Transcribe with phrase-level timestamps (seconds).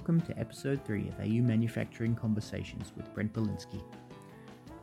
[0.00, 3.82] welcome to episode 3 of AU Manufacturing Conversations with Brent Belinsky.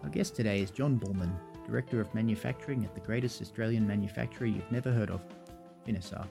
[0.04, 1.32] Our guest today is Jon Bulman,
[1.65, 5.21] Director of Manufacturing at the greatest Australian manufacturer you've never heard of,
[5.88, 6.27] Finisar.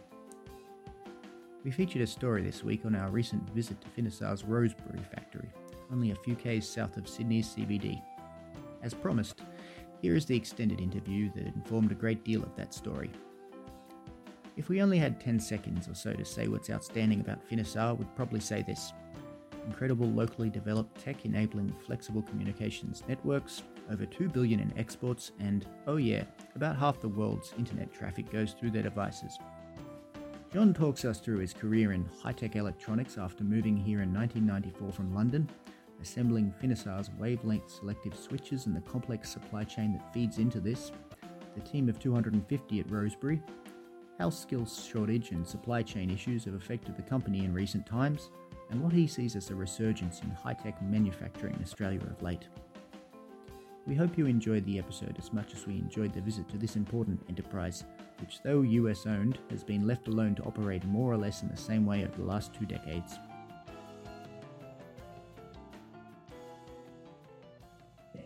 [1.64, 5.48] We featured a story this week on our recent visit to Finisar's Rosebery factory,
[5.90, 8.00] only a few k's south of Sydney's CBD.
[8.84, 9.42] As promised,
[10.00, 13.10] here is the extended interview that informed a great deal of that story.
[14.56, 18.14] If we only had 10 seconds or so to say what's outstanding about Finisar, we'd
[18.16, 18.94] probably say this
[19.66, 25.96] incredible locally developed tech enabling flexible communications networks, over 2 billion in exports, and oh
[25.96, 26.22] yeah,
[26.54, 29.38] about half the world's internet traffic goes through their devices.
[30.52, 34.92] Jon talks us through his career in high tech electronics after moving here in 1994
[34.92, 35.46] from London,
[36.00, 40.92] assembling Finisar's wavelength selective switches and the complex supply chain that feeds into this,
[41.54, 43.42] the team of 250 at Rosebery,
[44.18, 48.30] how skills shortage and supply chain issues have affected the company in recent times,
[48.70, 52.48] and what he sees as a resurgence in high tech manufacturing in Australia of late.
[53.86, 56.74] We hope you enjoyed the episode as much as we enjoyed the visit to this
[56.74, 57.84] important enterprise,
[58.20, 61.56] which, though US owned, has been left alone to operate more or less in the
[61.56, 63.18] same way over the last two decades.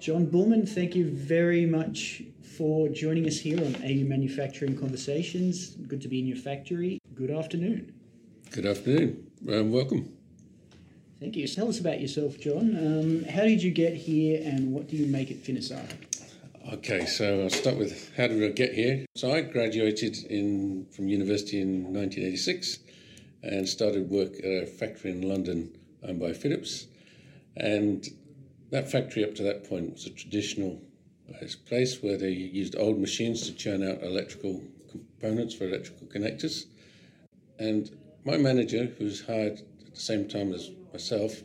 [0.00, 2.22] Jon Bulman, thank you very much
[2.56, 5.76] for joining us here on AU Manufacturing Conversations.
[5.86, 7.02] Good to be in your factory.
[7.14, 7.92] Good afternoon.
[8.50, 9.30] Good afternoon.
[9.46, 10.10] Um, welcome.
[11.20, 11.46] Thank you.
[11.46, 12.76] Tell us about yourself, Jon.
[12.78, 15.84] Um, how did you get here and what do you make at Finisar?
[16.72, 19.04] Okay, so I'll start with how did I get here?
[19.16, 22.78] So I graduated in from university in 1986
[23.42, 26.86] and started work at a factory in London owned by Philips.
[27.54, 28.08] And
[28.70, 30.80] that factory up to that point was a traditional
[31.66, 36.67] place where they used old machines to churn out electrical components for electrical connectors.
[37.58, 37.90] And
[38.24, 41.42] my manager, who was hired at the same time as myself,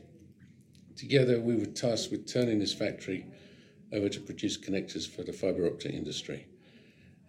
[0.95, 3.25] together we were tasked with turning this factory
[3.91, 6.47] over to produce connectors for the fiber optic industry.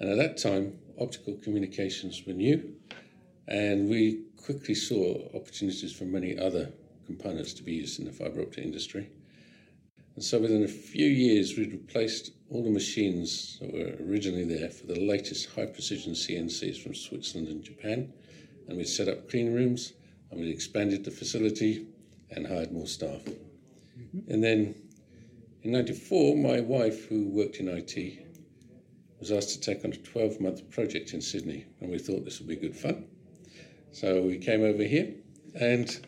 [0.00, 2.74] And at that time, optical communications were new,
[3.48, 6.72] and we quickly saw opportunities for many other
[7.06, 9.10] components to be used in the fiber optic industry.
[10.16, 14.70] And so within a few years, we'd replaced all the machines that were originally there
[14.70, 18.12] for the latest high precision CNCs from Switzerland and Japan.
[18.66, 19.92] And we'd set up clean rooms
[20.30, 21.86] and we'd expanded the facility
[22.30, 23.20] and hired more staff.
[23.24, 24.32] Mm-hmm.
[24.32, 24.74] And then
[25.62, 28.26] in 94, my wife, who worked in IT,
[29.20, 31.66] was asked to take on a 12 month project in Sydney.
[31.80, 33.04] And we thought this would be good fun.
[33.92, 35.12] So we came over here.
[35.54, 36.06] And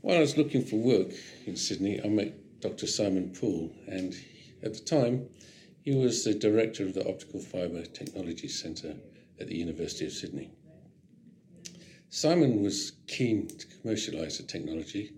[0.00, 1.12] while I was looking for work
[1.46, 2.86] in Sydney, I met Dr.
[2.86, 4.14] Simon Poole, and
[4.62, 5.28] at the time,
[5.82, 8.94] he was the director of the Optical Fibre Technology Centre
[9.40, 10.52] at the University of Sydney.
[12.08, 15.12] Simon was keen to commercialise the technology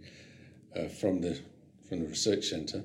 [0.74, 1.38] uh, from the
[1.86, 2.82] from the research centre,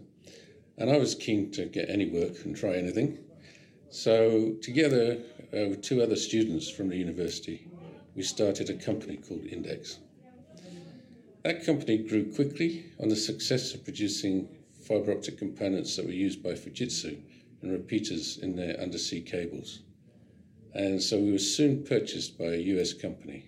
[0.78, 3.18] and I was keen to get any work and try anything.
[3.90, 5.20] So together
[5.54, 7.66] uh, with two other students from the university,
[8.14, 10.00] we started a company called Indx.
[11.44, 14.50] That company grew quickly on the success of producing
[14.86, 17.18] fiber optic components that were used by Fujitsu
[17.62, 19.80] and repeaters in their undersea cables.
[20.74, 23.46] And so we were soon purchased by a US company,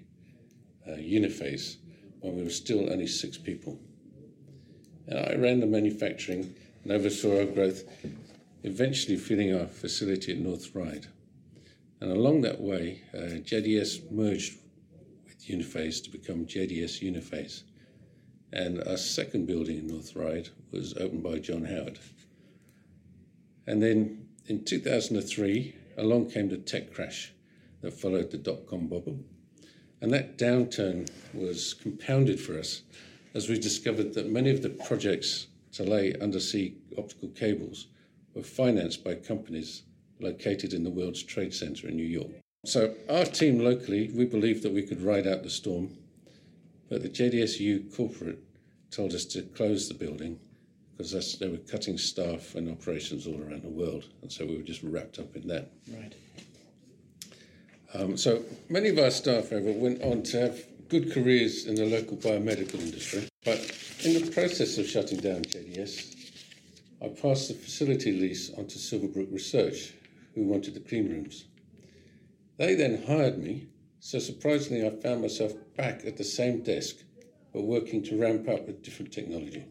[0.88, 1.75] uh, Uniphase,
[2.22, 3.78] when we were still only six people.
[5.08, 7.84] And I ran the manufacturing and oversaw our growth,
[8.63, 11.08] eventually filling our facility at North Ryde.
[12.00, 14.58] And along that way, uh, JDS merged
[15.25, 17.63] with Uniphase to become JDS Uniphase
[18.54, 22.00] and our second building in North Ryde was opened by John Howard.
[23.68, 27.34] And then in 2003, along came the tech crash
[27.82, 29.20] that followed the dot com bubble.
[30.02, 32.82] And that downturn was compounded for us
[33.34, 37.88] as we discovered that many of the projects to lay undersea optical cables
[38.34, 39.84] were financed by companies
[40.20, 42.32] located in the World's Trade Center in New York.
[42.66, 45.97] So, our team locally, we believed that we could ride out the storm
[46.91, 48.43] but the JDSU corporate
[48.91, 50.38] told us to close the building
[50.97, 54.61] because they were cutting staff and operations all around the world, and so we were
[54.61, 55.72] just wrapped up in that.
[55.90, 56.14] Right.
[57.93, 61.85] Um, so many of our staff, however, went on to have good careers in the
[61.85, 63.29] local biomedical industry.
[63.46, 63.59] But
[64.03, 66.14] in the process of shutting down JDS,
[67.02, 69.94] I passed the facility lease onto Silverbrook Research,
[70.35, 71.46] who wanted the clean rooms.
[72.58, 73.70] They then hired me
[74.03, 76.96] so surprisingly, I found myself back at the same desk,
[77.53, 79.64] but working to ramp up a different technology.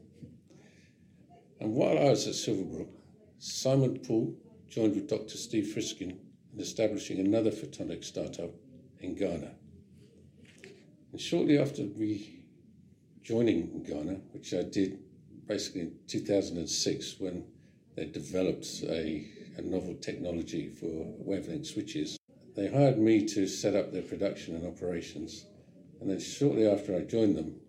[1.59, 2.91] And while I was at Silverbrook,
[3.41, 4.37] Simon Poole
[4.69, 5.37] joined with Dr.
[5.37, 6.17] Steve Frisken
[6.55, 8.53] in establishing another photonic startup
[9.01, 9.51] in Engana.
[11.11, 12.45] And shortly after we
[13.25, 15.01] joining Engana, which I did
[15.49, 17.45] basically in 2006 when
[17.97, 19.27] they developed a,
[19.57, 20.87] a novel technology for
[21.19, 22.20] wavelength switches.
[22.57, 25.47] They hired me to set up their production and operations.
[26.01, 27.61] And then shortly after I joined them,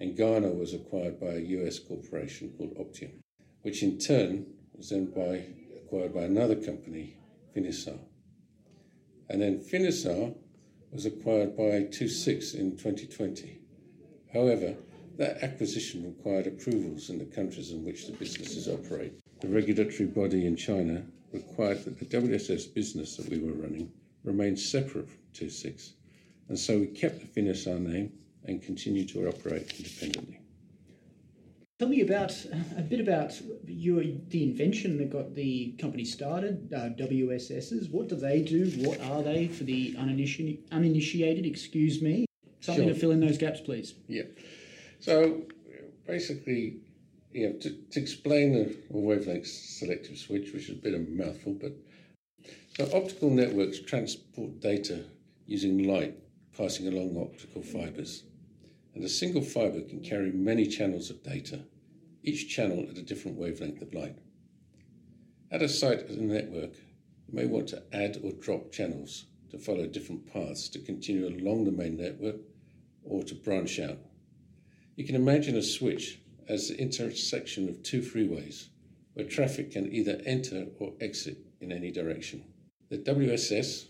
[0.00, 3.22] Engana was acquired by a US corporation called Optium,
[3.60, 5.44] which in turn was then by,
[5.76, 7.16] acquired by another company,
[7.54, 7.98] Finisar.
[9.28, 10.34] And then Finisar
[10.90, 13.60] was acquired by II-VI in 2020.
[14.32, 14.76] However,
[15.18, 19.12] that acquisition required approvals in the countries in which the businesses operate.
[19.40, 23.92] The regulatory body in China required that the WSS business that we were running
[24.24, 25.74] remain separate from II-VI,
[26.48, 28.12] and so we kept the Finisar name
[28.44, 30.40] and continue to operate independently.
[31.78, 32.32] Tell me about
[32.76, 33.32] a bit about
[33.66, 37.90] your the invention that got the company started, uh, WSSs.
[37.90, 38.70] What do they do?
[38.86, 40.62] What are they for the uninitiated?
[40.70, 42.26] uninitiated excuse me.
[42.60, 42.94] Something sure.
[42.94, 43.94] to fill in those gaps, please.
[44.06, 44.22] Yeah.
[45.00, 45.42] So
[46.06, 46.76] basically,
[47.32, 51.10] you know, to, to explain the wavelength selective switch, which is a bit of a
[51.10, 51.72] mouthful, but
[52.76, 55.04] so optical networks transport data
[55.46, 56.16] using light
[56.56, 58.24] passing along optical fibers.
[58.94, 61.60] And a single fiber can carry many channels of data,
[62.22, 64.16] each channel at a different wavelength of light.
[65.50, 66.74] At a site of the network,
[67.26, 71.64] you may want to add or drop channels to follow different paths to continue along
[71.64, 72.36] the main network
[73.04, 73.98] or to branch out.
[74.96, 78.68] You can imagine a switch as the intersection of two freeways
[79.14, 82.44] where traffic can either enter or exit in any direction.
[82.92, 83.86] The WSS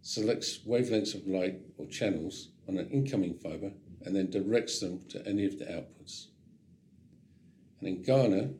[0.00, 3.70] selects wavelengths of light or channels on an incoming fiber
[4.02, 6.28] and then directs them to any of the outputs.
[7.82, 8.54] And Engana,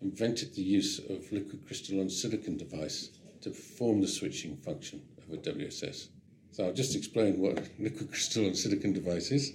[0.00, 3.10] invented the use of liquid crystal on silicon device
[3.42, 6.08] to perform the switching function of a WSS.
[6.52, 9.52] So I'll just explain what liquid crystal on silicon device is.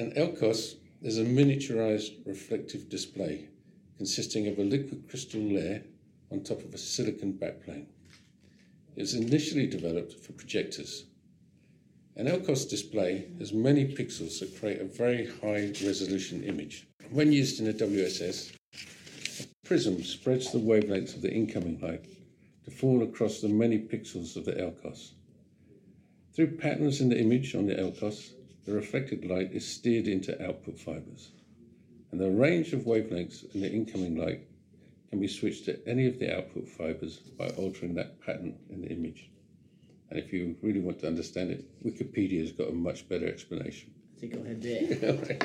[0.00, 3.50] An LCOS is a miniaturized reflective display
[3.96, 5.84] consisting of a liquid crystal layer
[6.32, 7.86] on top of a silicon backplane.
[8.94, 11.04] It was initially developed for projectors.
[12.14, 16.86] An LCOS display has many pixels that create a very high resolution image.
[17.10, 18.52] When used in a WSS,
[19.40, 22.04] a prism spreads the wavelengths of the incoming light
[22.64, 25.12] to fall across the many pixels of the LCOS.
[26.34, 28.32] Through patterns in the image on the LCOS,
[28.66, 31.30] the reflected light is steered into output fibers.
[32.10, 34.46] And the range of wavelengths in the incoming light
[35.12, 38.88] can be switched to any of the output fibers by altering that pattern in the
[38.88, 39.28] image.
[40.08, 43.92] And if you really want to understand it, Wikipedia's got a much better explanation.
[44.16, 45.38] I think I'll head there.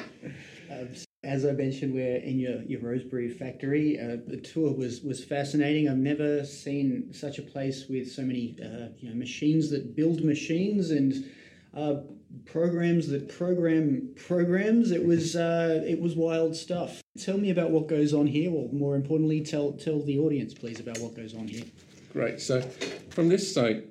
[0.72, 0.88] um,
[1.26, 4.00] as I mentioned, we're in your, your Rosebery factory.
[4.00, 5.90] Uh, the tour was, was fascinating.
[5.90, 10.24] I've never seen such a place with so many uh, you know, machines that build
[10.24, 11.30] machines and
[11.74, 11.96] uh,
[12.46, 14.92] programs that program programs.
[14.92, 17.02] It was uh, it was wild stuff.
[17.20, 18.52] Tell me about what goes on here.
[18.52, 21.66] Well, more importantly, tell tell the audience, please, about what goes on here.
[22.14, 22.40] Great.
[22.40, 22.62] So,
[23.10, 23.86] from this site,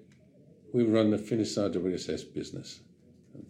[0.73, 2.81] we run the Finisar WSS business.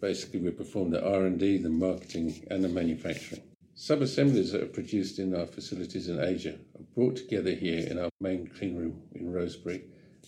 [0.01, 3.41] Basically, we perform the R&D, the marketing, and the manufacturing.
[3.75, 8.09] Sub-assemblies that are produced in our facilities in Asia are brought together here in our
[8.19, 9.83] main clean room in Rosebery,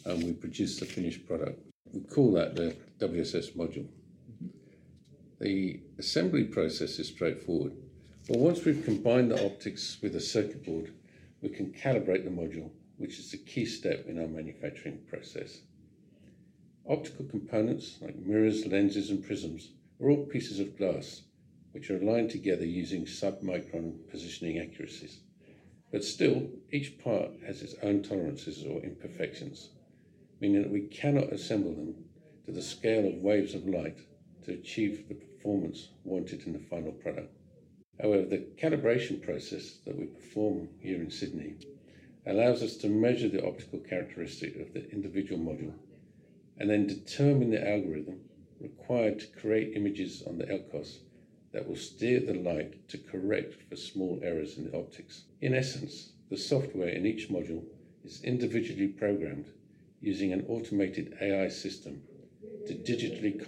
[0.05, 1.59] and we produce the finished product.
[1.91, 3.87] We call that the WSS module.
[5.39, 7.72] The assembly process is straightforward,
[8.27, 10.91] but once we've combined the optics with a circuit board,
[11.41, 15.60] we can calibrate the module, which is the key step in our manufacturing process.
[16.89, 19.69] Optical components like mirrors, lenses, and prisms
[20.01, 21.22] are all pieces of glass
[21.72, 25.19] which are aligned together using sub-micron positioning accuracies.
[25.89, 29.69] But still, each part has its own tolerances or imperfections,
[30.41, 31.96] meaning that we cannot assemble them
[32.46, 34.00] to the scale of waves of light
[34.43, 37.34] to achieve the performance wanted in the final product.
[38.01, 41.55] However, the calibration process that we perform here in Sydney
[42.25, 45.74] allows us to measure the optical characteristic of the individual module
[46.58, 48.19] and then determine the algorithm
[48.60, 51.00] required to create images on the LCOS
[51.53, 55.24] that will steer the light to correct for small errors in the optics.
[55.41, 57.63] In essence, the software in each module
[58.03, 59.48] is individually programmed
[60.01, 62.01] using an automated AI system
[62.67, 63.41] to digitally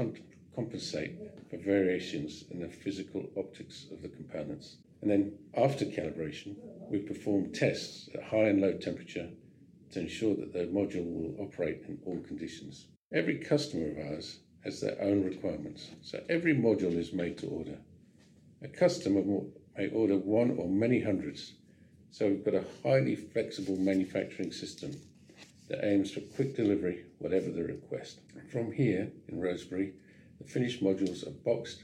[0.62, 1.18] compensate
[1.50, 4.78] for variations in the physical optics of the components.
[5.02, 6.56] And then after calibration,
[6.90, 9.30] we perform tests at high and low temperature
[9.92, 12.88] to ensure that the module will operate in all conditions.
[13.12, 17.80] Every customer of ours has their own requirements, so every module is made to order.
[18.62, 19.24] A customer
[19.76, 21.54] may order one or many hundreds,
[22.12, 24.92] so we've got a highly flexible manufacturing system
[25.70, 28.20] that aims for quick delivery, whatever the request.
[28.52, 29.94] From here in Rosebery,
[30.42, 31.84] the finished modules are boxed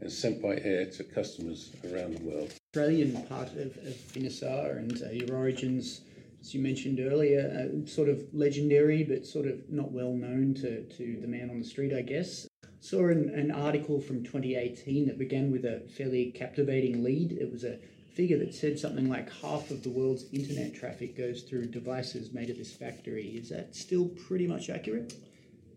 [0.00, 2.52] and sent by air to customers around the world.
[2.70, 6.02] Australian part of, of Finisar and uh, your origins,
[6.40, 10.82] as you mentioned earlier, uh, sort of legendary but sort of not well known to,
[10.84, 12.46] to the man on the street, I guess.
[12.80, 17.32] Saw an, an article from 2018 that began with a fairly captivating lead.
[17.32, 17.78] It was a
[18.14, 22.50] figure that said something like half of the world's internet traffic goes through devices made
[22.50, 23.28] at this factory.
[23.28, 25.14] Is that still pretty much accurate?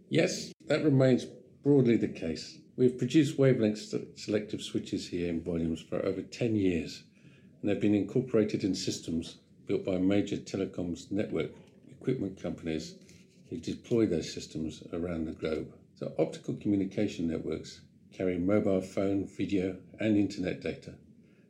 [0.09, 1.25] Yes, that remains
[1.63, 2.57] broadly the case.
[2.77, 7.03] We've produced wavelength selective switches here in volumes for over 10 years,
[7.61, 11.51] and they've been incorporated in systems built by major telecoms network
[11.89, 12.95] equipment companies
[13.49, 15.73] who deploy those systems around the globe.
[15.95, 17.81] So, optical communication networks
[18.13, 20.93] carry mobile phone, video, and internet data.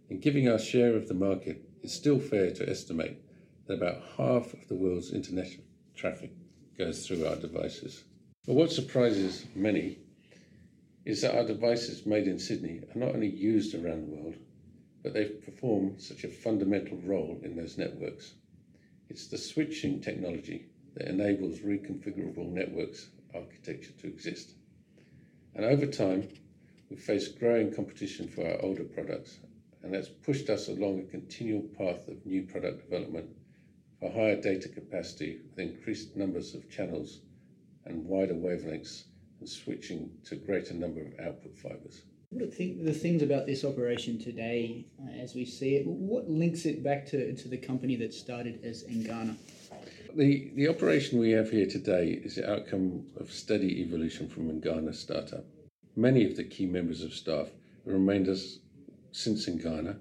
[0.10, 3.22] And giving our share of the market, it's still fair to estimate
[3.68, 5.51] that about half of the world's internet
[5.96, 6.32] traffic
[6.78, 8.06] goes through our devices.
[8.50, 10.00] But what surprises many
[11.06, 14.38] is that our devices made in Sydney are not only used around the world,
[15.03, 18.34] but they perform such a fundamental role in those networks.
[19.08, 20.65] It's the switching technology
[20.96, 24.56] that enables reconfigurable networks architecture to exist.
[25.53, 26.27] And over time,
[26.89, 29.38] we've faced growing competition for our older products,
[29.84, 33.29] and that's pushed us along a continual path of new product development
[34.00, 37.20] for higher data capacity with increased numbers of channels
[37.86, 39.04] and wider wavelengths
[39.40, 42.02] and switching to a greater number of output fibers.
[42.32, 46.66] What are the things about this operation today, uh, as we see it, what links
[46.66, 49.36] it back to, to the company that started as Engana?
[50.16, 54.94] The, the operation we have here today is the outcome of steady evolution from Engana
[54.94, 55.46] startup.
[55.96, 57.50] Many of the key members of staff
[57.86, 58.60] remained as
[59.12, 59.98] since Engana,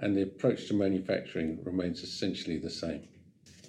[0.00, 3.06] and the approach to manufacturing remains essentially the same.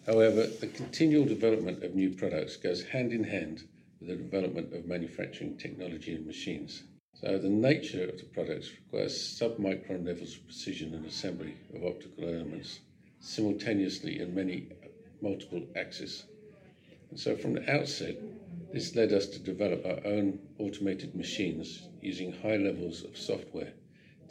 [0.05, 3.63] However, the continual development of new products goes hand in hand
[4.01, 6.83] with the development of manufacturing technology and machines.
[7.13, 12.25] So the nature of the products requires sub-micron levels of precision and assembly of optical
[12.25, 12.81] elements
[13.21, 14.67] simultaneously in many
[15.21, 16.25] multiple axes.
[17.09, 18.17] And so from the outset,
[18.73, 23.71] this led us to develop our own automated machines using high levels of software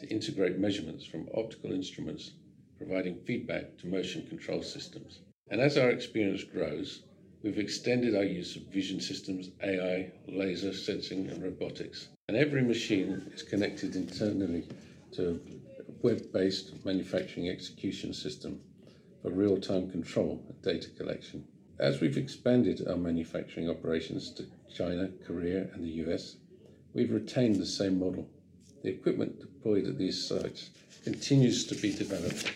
[0.00, 2.32] to integrate measurements from optical instruments,
[2.76, 5.20] providing feedback to motion control systems.
[5.52, 7.02] And as our experience grows,
[7.42, 12.08] We've extended our use of vision systems, AI, laser sensing, and robotics.
[12.28, 14.68] And every machine is connected internally
[15.14, 18.60] to a web based manufacturing execution system
[19.22, 21.44] for real time control and data collection.
[21.80, 26.36] As we've expanded our manufacturing operations to China, Korea, and the US,
[26.94, 28.30] we've retained the same model.
[28.84, 30.70] The equipment deployed at these sites
[31.02, 32.52] continues to be developed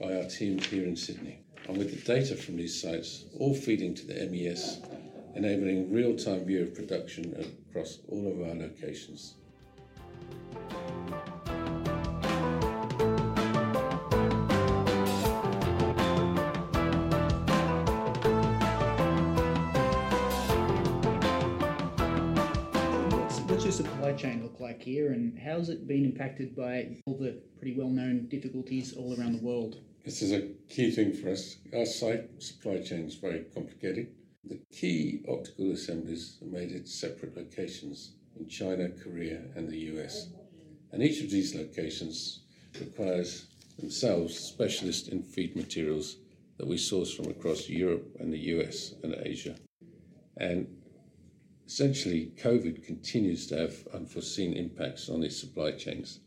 [0.00, 3.94] by our team here in Sydney and with the data from these sites all feeding
[3.94, 4.80] to the MES,
[5.36, 7.34] enabling real-time view of production
[7.70, 9.34] across all of our locations.
[23.46, 27.42] What's your supply chain look like here, and how's it been impacted by all the
[27.58, 29.80] pretty well-known difficulties all around the world?
[30.08, 31.58] This is a key thing for us.
[31.76, 34.14] Our site supply chain is very complicated.
[34.42, 40.30] The key optical assemblies are made at separate locations in China, Korea, and the US.
[40.92, 42.40] And each of these locations
[42.80, 43.48] requires
[43.78, 46.16] themselves specialists in feed materials
[46.56, 49.56] that we source from across Europe and the US and Asia.
[50.38, 50.74] And
[51.66, 56.20] essentially, COVID continues to have unforeseen impacts on these supply chains.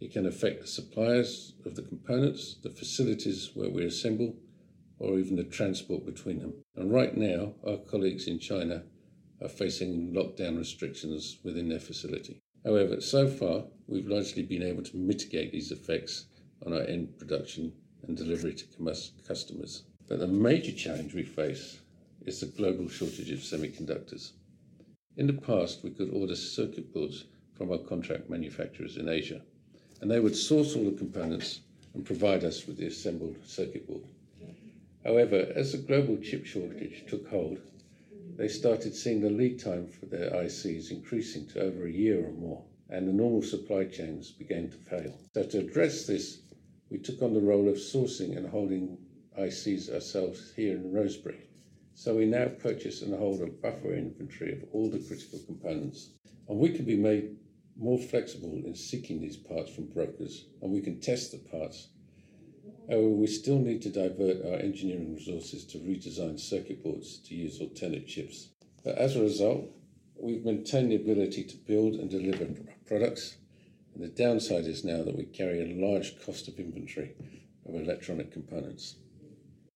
[0.00, 4.34] It can affect the suppliers of the components, the facilities where we assemble,
[4.98, 6.54] or even the transport between them.
[6.74, 8.84] And right now, our colleagues in China
[9.42, 12.40] are facing lockdown restrictions within their facility.
[12.64, 16.26] However, so far, we've largely been able to mitigate these effects
[16.64, 17.74] on our end production
[18.06, 18.66] and delivery to
[19.28, 19.82] customers.
[20.08, 21.78] But the major challenge we face
[22.24, 24.32] is the global shortage of semiconductors.
[25.18, 29.42] In the past, we could order circuit boards from our contract manufacturers in Asia
[30.00, 31.60] and they would source all the components
[31.94, 34.04] and provide us with the assembled circuit board.
[35.04, 37.58] However, as the global chip shortage took hold,
[38.36, 42.32] they started seeing the lead time for their ICs increasing to over a year or
[42.32, 45.18] more, and the normal supply chains began to fail.
[45.34, 46.40] So, to address this,
[46.90, 48.98] we took on the role of sourcing and holding
[49.38, 51.40] ICs ourselves here in Rosebery.
[51.94, 56.10] So, we now purchase and hold a buffer inventory of all the critical components,
[56.48, 57.36] and we can be made
[57.80, 61.88] more flexible in seeking these parts from brokers, and we can test the parts.
[62.88, 67.60] However, we still need to divert our engineering resources to redesign circuit boards to use
[67.60, 68.48] alternate chips.
[68.84, 69.70] But as a result,
[70.18, 72.46] we've maintained the ability to build and deliver
[72.86, 73.36] products
[73.94, 77.14] And the downside is now that we carry a large cost of inventory
[77.66, 78.96] of electronic components.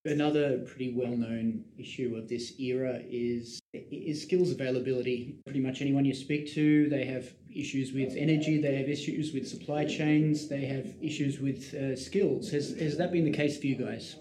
[0.06, 5.36] Another pretty well-known issue of this era is is skills availability.
[5.46, 9.48] Pretty much anyone you speak to, they have issues with energy, they have issues with
[9.48, 12.50] supply chains, they have issues with uh, skills.
[12.50, 14.16] Has has that been the case for you guys?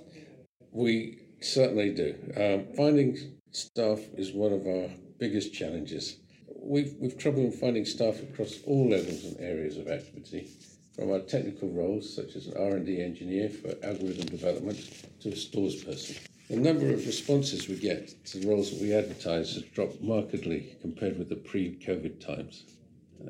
[0.71, 2.15] We certainly do.
[2.37, 3.17] Um, finding
[3.51, 6.15] staff is one of our biggest challenges.
[6.61, 10.47] We've we've trouble in finding staff across all levels and areas of activity
[10.95, 14.79] from our technical roles, such as an R&D engineer for algorithm development,
[15.21, 16.15] to a stores person.
[16.49, 20.75] The number of responses we get to the roles that we advertise has dropped markedly
[20.81, 22.65] compared with the pre-COVID times.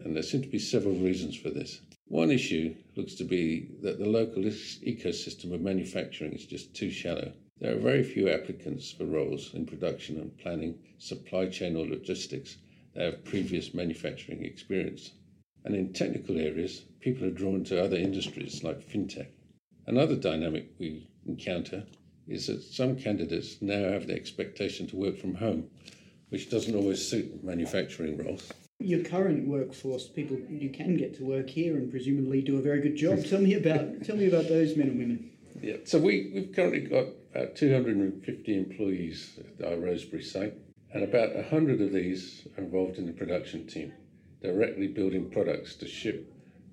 [0.04, 1.80] And there seem to be several reasons for this.
[2.08, 7.32] One issue looks to be that the local ecosystem of manufacturing is just too shallow.
[7.60, 12.58] There are very few applicants for roles in production and planning, supply chain, or logistics
[12.94, 15.12] that have previous manufacturing experience.
[15.66, 19.28] And in technical areas, people are drawn to other industries like fintech.
[19.86, 21.84] Another dynamic we encounter
[22.28, 25.70] is that some candidates now have the expectation to work from home,
[26.30, 28.52] which doesn't always suit manufacturing roles.
[28.80, 32.82] Your current workforce, people you can get to work here and presumably do a very
[32.82, 33.24] good job.
[33.26, 35.30] tell me about tell me about those men and women.
[35.62, 40.56] Yeah, so we, we've currently got about 250 employees at our Rosebery site,
[40.94, 43.94] and about 100 of these are involved in the production team
[44.44, 46.30] directly building products to ship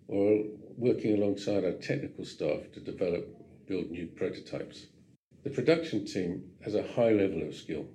[0.08, 0.42] or
[0.76, 3.28] working alongside our technical staff to develop
[3.68, 4.86] build new prototypes.
[5.44, 7.86] The production team has a high level of skill.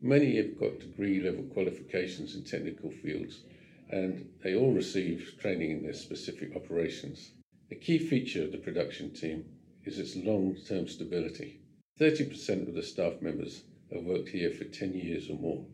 [0.00, 3.42] Many have got degree level qualifications in technical fields
[3.90, 7.32] and they all receive training in their specific operations.
[7.70, 9.44] A key feature of the production team
[9.84, 11.60] is its long term stability.
[12.00, 15.66] 30% of the staff members have worked here for 10 years or more,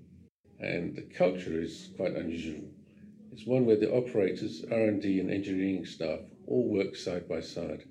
[0.58, 2.64] and the culture is quite unusual
[3.36, 7.84] is one where the operators, R&D and engineering staff all work side by side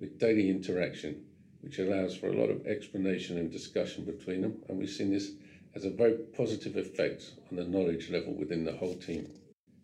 [0.00, 1.24] with daily interaction,
[1.60, 4.56] which allows for a lot of explanation and discussion between them.
[4.68, 5.30] And we've seen this
[5.76, 9.30] as a very positive effect on the knowledge level within the whole team.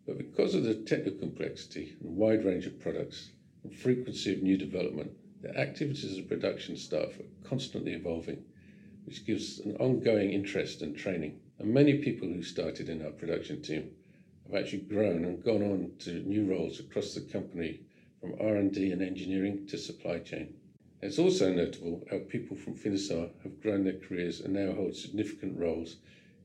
[0.05, 3.31] But because of the technical complexity and wide range of products
[3.62, 8.42] and frequency of new development, the activities of production staff are constantly evolving,
[9.05, 11.38] which gives an ongoing interest and training.
[11.61, 13.92] And many people who started in our production team
[14.47, 17.81] have actually grown and gone on to new roles across the company
[18.21, 20.55] from R&D and engineering to supply chain.
[21.03, 25.59] It's also notable how people from Finisar have grown their careers and now hold significant
[25.59, 25.97] roles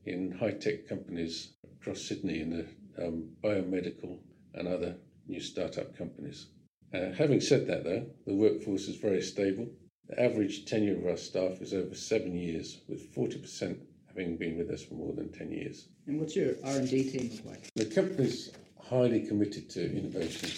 [0.04, 2.66] in high-tech companies across Sydney in the
[3.06, 4.18] um, biomedical
[4.54, 6.46] and other new startup companies.
[6.92, 9.68] Uh, having said that, though, the workforce is very stable.
[10.08, 13.78] The average tenure of our staff is over seven years, with 40%
[14.20, 15.88] having been with us for more than 10 years.
[16.06, 17.70] And what's your R&D team look like?
[17.74, 20.50] The company's highly committed to innovation.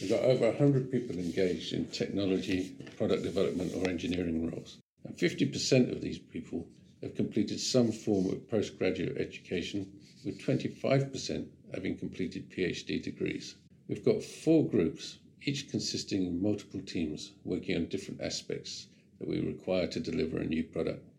[0.00, 4.78] We've got over 100 people engaged in technology, product development or engineering roles.
[5.04, 6.68] And 50% of these people
[7.02, 9.90] have completed some form of postgraduate education,
[10.24, 13.56] with 25% having completed PhD degrees.
[13.88, 18.86] We've got four groups, each consisting of multiple teams working on different aspects
[19.18, 21.09] that we require to deliver a new product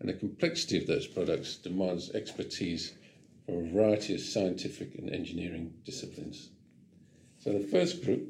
[0.00, 2.94] and the complexity of those products demands expertise
[3.44, 6.50] from a variety of scientific and engineering disciplines.
[7.38, 8.28] So the first group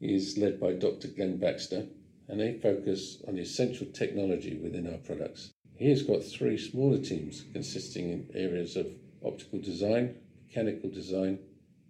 [0.00, 1.08] is led by Dr.
[1.08, 1.86] Glenn Baxter,
[2.28, 5.52] and they focus on the essential technology within our products.
[5.76, 8.86] He has got three smaller teams consisting in areas of
[9.24, 11.38] optical design, mechanical design,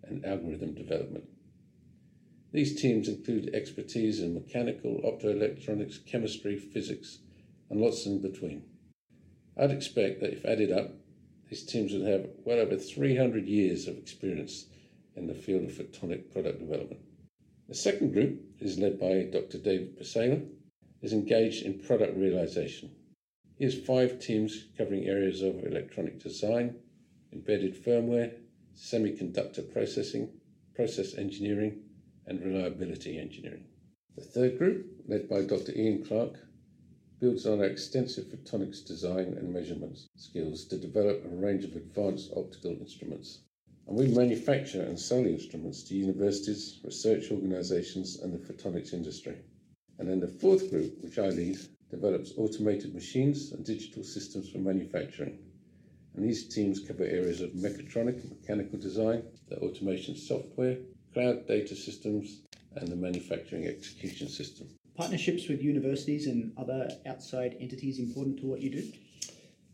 [0.05, 1.25] and algorithm development.
[2.53, 7.19] These teams include expertise in mechanical, optoelectronics, chemistry, physics,
[7.71, 8.65] and lots in between.
[9.57, 10.93] I'd expect that if added up,
[11.49, 14.67] these teams would have well over 300 years of experience
[15.17, 17.01] in the field of photonic product development.
[17.69, 19.59] The second group is led by Dr.
[19.59, 20.47] David Pasela,
[21.03, 22.91] is engaged in product realization.
[23.57, 26.77] He has five teams covering areas of electronic design,
[27.33, 28.33] embedded firmware,
[28.77, 30.31] semiconductor processing,
[30.75, 31.83] process engineering,
[32.27, 33.65] and reliability engineering.
[34.17, 35.73] The third group, led by Dr.
[35.73, 36.39] Ian Clark,
[37.21, 42.33] builds on our extensive photonics design and measurements skills to develop a range of advanced
[42.37, 43.41] optical instruments.
[43.87, 49.37] And we manufacture and sell instruments to universities, research organizations, and the photonics industry.
[49.99, 54.59] And then the fourth group, which I lead, develops automated machines and digital systems for
[54.59, 55.39] manufacturing.
[56.15, 60.79] And these teams cover areas of mechatronic and mechanical design, the automation software,
[61.13, 62.43] cloud data systems,
[62.75, 68.61] and the manufacturing execution system partnerships with universities and other outside entities important to what
[68.61, 68.93] you do?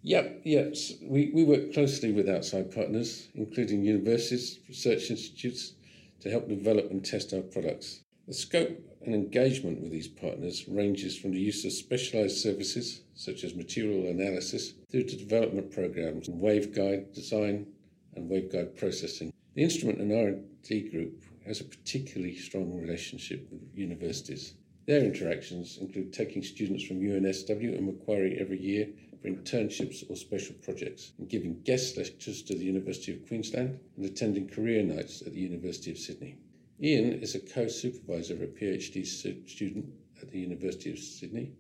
[0.03, 0.93] Yep, yes.
[1.03, 5.75] We, we work closely with outside partners, including universities, research institutes,
[6.21, 8.01] to help develop and test our products.
[8.27, 13.45] The scope and engagement with these partners ranges from the use of specialized services, such
[13.45, 17.67] as material analysis, through to development programs in waveguide design
[18.15, 19.33] and waveguide processing.
[19.55, 24.55] The instrument and R&D group has a particularly strong relationship with universities.
[24.87, 28.89] Their interactions include taking students from UNSW and Macquarie every year
[29.21, 34.07] for internships or special projects, and giving guest lectures to the University of Queensland and
[34.07, 36.39] attending career nights at the University of Sydney.
[36.83, 41.53] Ian is a co supervisor of a PhD student at the University of Sydney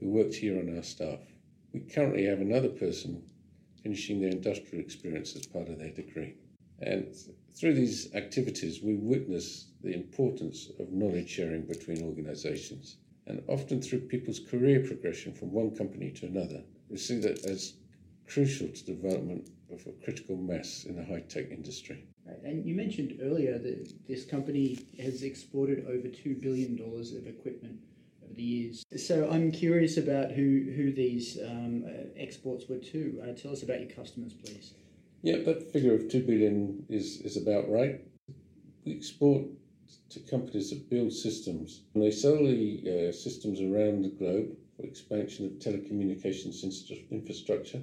[0.00, 1.20] who worked here on our staff.
[1.74, 3.22] We currently have another person
[3.82, 6.34] finishing their industrial experience as part of their degree.
[6.80, 7.14] And
[7.54, 12.96] through these activities, we witness the importance of knowledge sharing between organizations.
[13.26, 17.74] And often through people's career progression from one company to another, we see that as
[18.26, 22.04] crucial to the development of a critical mass in the high tech industry.
[22.44, 27.78] And you mentioned earlier that this company has exported over $2 billion of equipment
[28.24, 28.84] over the years.
[28.96, 31.84] So I'm curious about who, who these um,
[32.16, 33.22] exports were to.
[33.22, 34.74] Uh, tell us about your customers, please.
[35.22, 38.00] Yeah, that figure of 2 billion is, is about right.
[38.84, 39.44] We export
[40.10, 44.84] to companies that build systems, and they sell the uh, systems around the globe for
[44.84, 46.62] expansion of telecommunications
[47.10, 47.80] infrastructure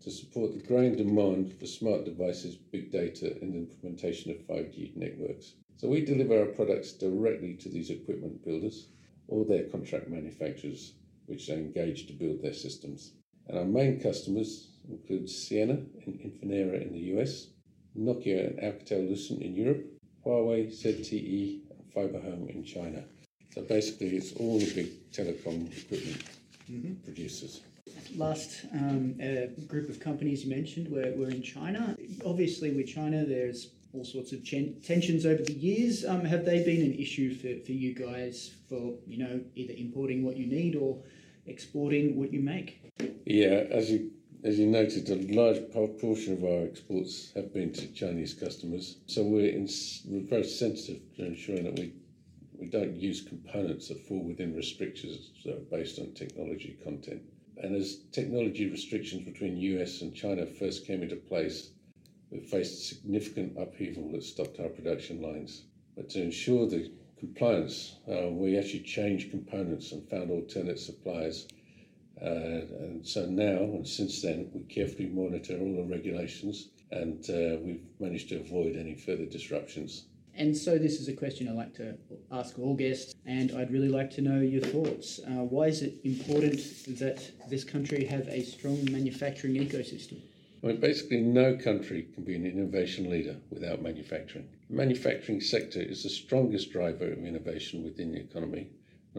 [0.00, 5.54] to support the growing demand for smart devices, big data, and implementation of 5G networks.
[5.76, 8.88] So we deliver our products directly to these equipment builders
[9.28, 10.94] or their contract manufacturers,
[11.26, 13.12] which they engage to build their systems.
[13.48, 17.48] And our main customers include Ciena and Infinera in the US,
[17.96, 19.86] Nokia and Alcatel Lucent in Europe,
[20.24, 23.04] Huawei, ZTE, and Fiberhome in China.
[23.54, 26.24] So basically, it's all the big telecom equipment
[26.70, 26.94] mm-hmm.
[27.04, 27.60] producers
[28.16, 31.96] last um, uh, group of companies you mentioned were, were in China.
[32.24, 36.04] Obviously, with China, there's all sorts of chen- tensions over the years.
[36.04, 40.24] Um, have they been an issue for, for you guys for you know either importing
[40.24, 40.98] what you need or
[41.46, 42.80] exporting what you make?
[43.26, 44.10] Yeah, as you
[44.44, 48.96] as you noted, a large proportion of our exports have been to Chinese customers.
[49.06, 49.68] So we're, in,
[50.06, 51.92] we're very sensitive to ensuring that we
[52.62, 57.20] we don't use components that fall within restrictions that are based on technology content.
[57.56, 61.70] And as technology restrictions between US and China first came into place,
[62.30, 65.64] we faced significant upheaval that stopped our production lines.
[65.96, 71.48] But to ensure the compliance, uh, we actually changed components and found alternate suppliers.
[72.22, 77.56] Uh, and so now and since then, we carefully monitor all the regulations and uh,
[77.62, 80.04] we've managed to avoid any further disruptions.
[80.34, 81.94] And so, this is a question I like to
[82.30, 85.20] ask all guests, and I'd really like to know your thoughts.
[85.26, 86.58] Uh, why is it important
[86.98, 90.22] that this country have a strong manufacturing ecosystem?
[90.62, 94.48] I mean, basically, no country can be an innovation leader without manufacturing.
[94.70, 98.68] The manufacturing sector is the strongest driver of innovation within the economy,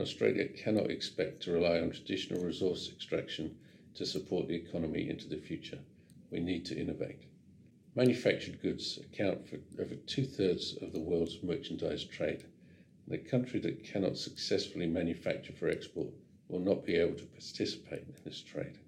[0.01, 3.55] Australia cannot expect to rely on traditional resource extraction
[3.93, 5.79] to support the economy into the future.
[6.31, 7.23] We need to innovate.
[7.95, 12.43] Manufactured goods account for over two thirds of the world's merchandise trade.
[13.05, 16.09] And a country that cannot successfully manufacture for export
[16.47, 18.79] will not be able to participate in this trade.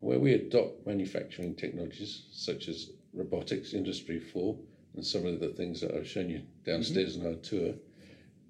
[0.00, 4.56] Where we adopt manufacturing technologies such as robotics, Industry 4,
[4.94, 7.26] and some of the things that I've shown you downstairs mm-hmm.
[7.26, 7.74] in our tour,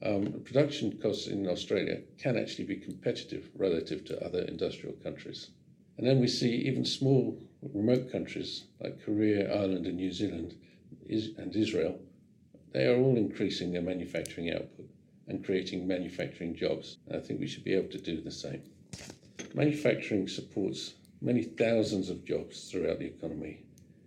[0.03, 5.51] um, production costs in Australia can actually be competitive relative to other industrial countries.
[5.97, 7.37] And then we see even small
[7.75, 10.55] remote countries like Korea, Ireland, and New Zealand
[11.09, 11.99] and Israel,
[12.73, 14.89] they are all increasing their manufacturing output
[15.27, 16.99] and creating manufacturing jobs.
[17.07, 18.63] And I think we should be able to do the same.
[19.55, 23.65] Manufacturing supports many thousands of jobs throughout the economy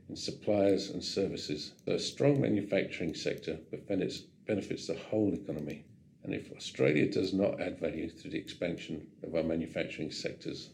[0.09, 1.73] in suppliers and services.
[1.85, 5.85] So a strong manufacturing sector benefits, benefits the whole economy.
[6.25, 10.71] And if Australia does not add value through the expansion of our manufacturing sectors,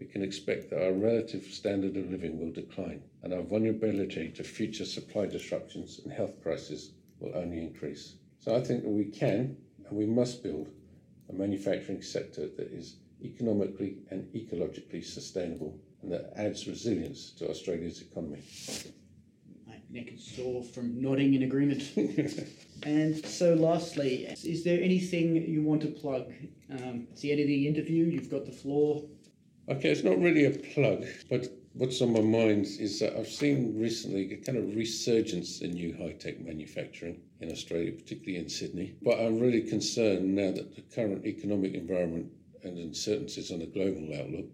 [0.00, 4.42] we can expect that our relative standard of living will decline and our vulnerability to
[4.42, 8.14] future supply disruptions and health crises will only increase.
[8.38, 10.70] So I think that we can and we must build
[11.28, 18.00] a manufacturing sector that is economically and ecologically sustainable and that adds resilience to Australia's
[18.00, 18.42] economy.
[19.90, 21.82] Neck is sore from nodding in agreement.
[22.82, 26.32] and so, lastly, is there anything you want to plug?
[26.70, 29.02] Um, it's the end of the interview, you've got the floor.
[29.68, 33.80] Okay, it's not really a plug, but what's on my mind is that I've seen
[33.80, 38.94] recently a kind of resurgence in new high tech manufacturing in Australia, particularly in Sydney.
[39.02, 42.30] But I'm really concerned now that the current economic environment
[42.62, 44.46] and uncertainties on the global outlook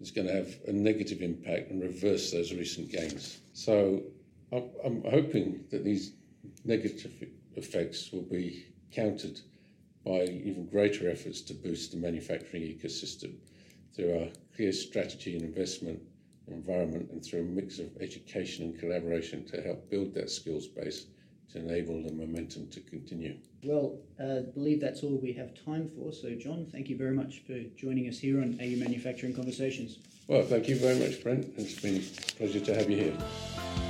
[0.00, 3.40] is going to have a negative impact and reverse those recent gains.
[3.52, 4.02] So
[4.52, 6.12] I'm hoping that these
[6.64, 7.12] negative
[7.56, 9.40] effects will be countered
[10.04, 13.34] by even greater efforts to boost the manufacturing ecosystem
[13.94, 16.00] through our clear strategy and investment
[16.46, 21.06] environment and through a mix of education and collaboration to help build that skills base
[21.52, 23.36] to enable the momentum to continue.
[23.64, 26.12] Well, I uh, believe that's all we have time for.
[26.12, 29.98] So, Jon, thank you very much for joining us here on AU Manufacturing Conversations.
[30.26, 31.52] Well, thank you very much, Brent.
[31.56, 33.87] It's been a pleasure to have you here.